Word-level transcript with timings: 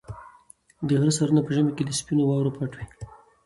د 0.87 0.89
غره 0.99 1.13
سرونه 1.17 1.41
په 1.43 1.51
ژمي 1.55 1.71
کې 1.75 1.83
په 1.87 1.93
سپینو 1.99 2.23
واورو 2.27 2.55
پټ 2.57 2.71
وي. 2.77 2.85